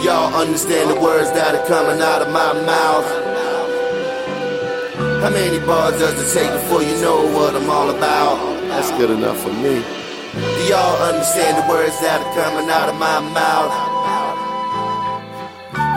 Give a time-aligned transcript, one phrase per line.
[0.00, 3.04] Do y'all understand the words that are coming out of my mouth?
[5.20, 8.40] How many bars does it take before you know what I'm all about?
[8.72, 9.84] That's good enough for me.
[10.32, 13.76] Do y'all understand the words that are coming out of my mouth?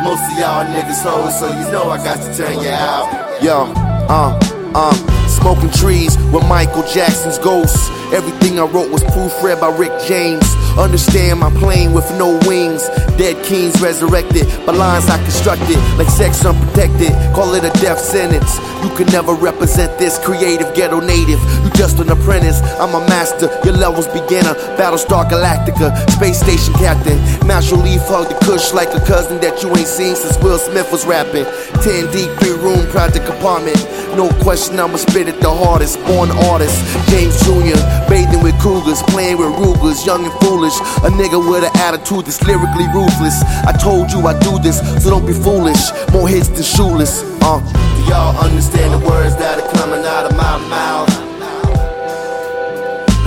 [0.04, 3.08] Most of y'all niggas hoes, so you know I got to turn you out.
[3.42, 3.72] Yo,
[4.12, 4.38] uh,
[4.76, 7.88] uh, smoking trees with Michael Jackson's ghosts.
[8.12, 10.44] Everything I wrote was proofread by Rick James.
[10.78, 12.84] Understand my plane with no wings.
[13.18, 17.12] Dead kings resurrected by lines I constructed like sex unprotected.
[17.36, 18.58] Call it a death sentence.
[18.84, 21.40] You can never represent this creative ghetto native.
[21.64, 22.60] You just an apprentice.
[22.82, 23.50] I'm a master.
[23.64, 24.56] Your level's beginner.
[24.76, 27.22] Battlestar Galactica, space station captain.
[27.48, 30.92] Marshall Leaf hug the cush like a cousin that you ain't seen since Will Smith
[30.92, 31.46] was rapping.
[31.86, 33.78] 10 deep, three room project apartment.
[34.18, 35.98] No question, I'ma spit it the hardest.
[36.06, 36.78] Born artist,
[37.10, 37.78] James Jr.
[38.10, 40.76] Bathing with cougars, playing with Rugers, young and foolish.
[41.06, 43.44] A nigga with an attitude that's lyrically ruthless.
[43.68, 45.92] I told you I do this, so don't be foolish.
[46.12, 47.24] More hits than shoeless.
[47.42, 47.60] Uh.
[47.60, 51.12] Do y'all understand the words that are coming out of my mouth?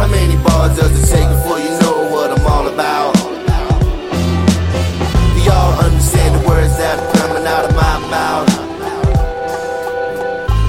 [0.01, 3.15] How many bars does it take before you know what I'm all about?
[5.35, 8.49] Do y'all understand the words that are coming out of my mouth?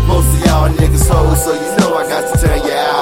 [0.08, 2.97] Most of y'all niggas hoes, so you know I got to turn you out.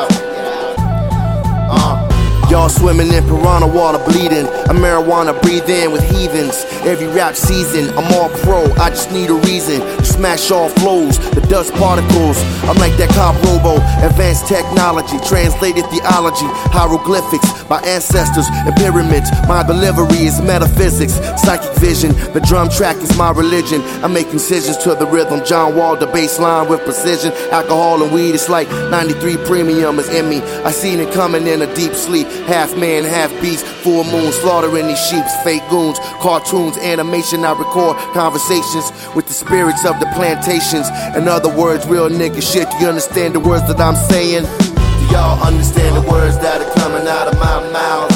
[2.56, 4.48] Y'all swimming in piranha water, bleeding.
[4.72, 6.64] A marijuana breathe in with heathens.
[6.88, 8.64] Every rap season, I'm all pro.
[8.80, 12.39] I just need a reason to smash all flows, the dust particles.
[12.64, 13.75] I'm like that cop robo,
[14.08, 19.30] advanced technology, translated theology, hieroglyphics, my ancestors and pyramids.
[19.50, 22.14] My delivery is metaphysics, psychic vision.
[22.31, 23.81] The drum track is my religion.
[24.00, 25.44] I make incisions to the rhythm.
[25.44, 27.34] John Wall, the bass line with precision.
[27.52, 30.40] Alcohol and weed, it's like 93 premium is in me.
[30.64, 32.28] I seen it coming in a deep sleep.
[32.46, 37.44] Half man, half beast, full moon, slaughtering these sheeps, fake goons, cartoons, animation.
[37.44, 40.88] I record conversations with the spirits of the plantations.
[41.18, 42.70] In other words, real nigga shit.
[42.70, 44.44] Do you understand the words that I'm saying?
[44.44, 48.12] Do y'all understand the words that are coming out of my mouth?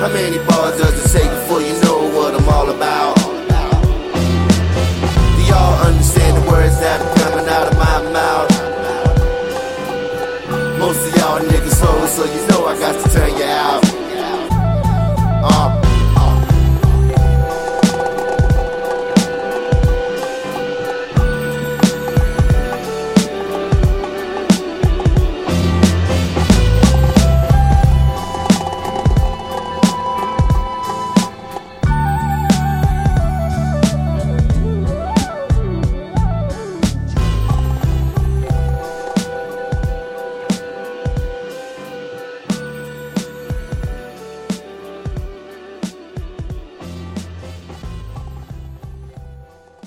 [0.00, 3.17] How many bars does it take before you know what I'm all about?
[10.78, 13.84] Most of y'all niggas hoes, so you know I got to turn you out.
[15.44, 15.87] Uh.